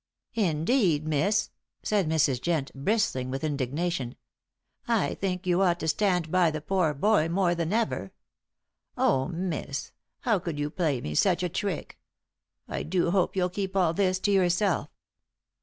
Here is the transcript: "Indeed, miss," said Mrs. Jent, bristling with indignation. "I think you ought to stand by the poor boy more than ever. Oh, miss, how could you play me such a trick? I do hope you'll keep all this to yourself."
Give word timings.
"Indeed, 0.33 1.05
miss," 1.05 1.51
said 1.83 2.09
Mrs. 2.09 2.41
Jent, 2.41 2.73
bristling 2.73 3.29
with 3.29 3.43
indignation. 3.43 4.15
"I 4.87 5.13
think 5.13 5.45
you 5.45 5.61
ought 5.61 5.79
to 5.81 5.87
stand 5.87 6.31
by 6.31 6.49
the 6.49 6.59
poor 6.59 6.95
boy 6.95 7.29
more 7.29 7.53
than 7.53 7.71
ever. 7.71 8.11
Oh, 8.97 9.27
miss, 9.27 9.91
how 10.21 10.39
could 10.39 10.57
you 10.57 10.71
play 10.71 11.01
me 11.01 11.13
such 11.13 11.43
a 11.43 11.49
trick? 11.49 11.99
I 12.67 12.81
do 12.81 13.11
hope 13.11 13.35
you'll 13.35 13.49
keep 13.49 13.75
all 13.77 13.93
this 13.93 14.17
to 14.21 14.31
yourself." 14.31 14.89